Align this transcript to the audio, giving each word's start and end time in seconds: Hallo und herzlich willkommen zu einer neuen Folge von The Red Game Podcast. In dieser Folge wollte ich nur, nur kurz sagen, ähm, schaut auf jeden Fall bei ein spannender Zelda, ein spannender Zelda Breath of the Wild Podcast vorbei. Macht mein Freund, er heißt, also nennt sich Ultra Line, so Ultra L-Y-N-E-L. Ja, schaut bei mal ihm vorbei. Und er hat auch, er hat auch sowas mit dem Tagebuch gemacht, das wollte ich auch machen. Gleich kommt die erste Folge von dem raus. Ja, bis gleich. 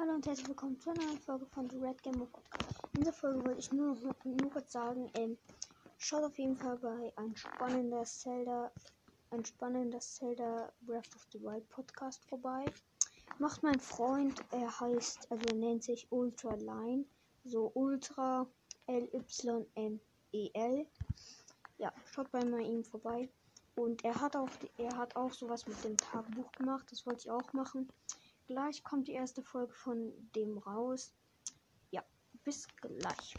Hallo 0.00 0.12
und 0.12 0.24
herzlich 0.28 0.46
willkommen 0.46 0.78
zu 0.78 0.90
einer 0.90 1.06
neuen 1.06 1.18
Folge 1.18 1.44
von 1.46 1.68
The 1.68 1.76
Red 1.78 2.00
Game 2.04 2.14
Podcast. 2.14 2.84
In 2.92 3.00
dieser 3.00 3.12
Folge 3.12 3.44
wollte 3.44 3.58
ich 3.58 3.72
nur, 3.72 3.96
nur 4.22 4.50
kurz 4.52 4.70
sagen, 4.70 5.10
ähm, 5.14 5.36
schaut 5.96 6.22
auf 6.22 6.38
jeden 6.38 6.54
Fall 6.54 6.78
bei 6.78 7.12
ein 7.16 7.34
spannender 7.34 8.04
Zelda, 8.04 8.70
ein 9.32 9.44
spannender 9.44 9.98
Zelda 9.98 10.72
Breath 10.82 11.16
of 11.16 11.26
the 11.32 11.42
Wild 11.42 11.68
Podcast 11.70 12.24
vorbei. 12.26 12.66
Macht 13.40 13.64
mein 13.64 13.80
Freund, 13.80 14.40
er 14.52 14.78
heißt, 14.78 15.32
also 15.32 15.56
nennt 15.56 15.82
sich 15.82 16.06
Ultra 16.12 16.54
Line, 16.54 17.04
so 17.44 17.72
Ultra 17.74 18.46
L-Y-N-E-L. 18.86 20.86
Ja, 21.78 21.92
schaut 22.12 22.30
bei 22.30 22.44
mal 22.44 22.60
ihm 22.60 22.84
vorbei. 22.84 23.28
Und 23.74 24.04
er 24.04 24.20
hat 24.20 24.36
auch, 24.36 24.50
er 24.76 24.96
hat 24.96 25.16
auch 25.16 25.32
sowas 25.32 25.66
mit 25.66 25.82
dem 25.82 25.96
Tagebuch 25.96 26.52
gemacht, 26.52 26.86
das 26.92 27.04
wollte 27.04 27.22
ich 27.22 27.30
auch 27.32 27.52
machen. 27.52 27.88
Gleich 28.48 28.82
kommt 28.82 29.08
die 29.08 29.12
erste 29.12 29.42
Folge 29.42 29.74
von 29.74 30.10
dem 30.34 30.56
raus. 30.56 31.12
Ja, 31.90 32.02
bis 32.44 32.66
gleich. 32.76 33.36